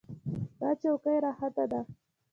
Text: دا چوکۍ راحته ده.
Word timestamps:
دا 0.59 0.69
چوکۍ 0.81 1.17
راحته 1.25 1.65
ده. 1.71 1.81